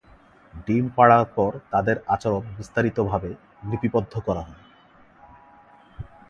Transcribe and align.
ডিম 0.67 0.85
পাড়ার 0.95 1.25
পর 1.35 1.51
তাদের 1.71 1.97
আচরণ 2.07 2.43
বিস্তারিতভাবে 2.57 3.29
লিপিবদ্ধ 3.63 4.13
করা 4.19 4.41
হয়। 4.41 4.63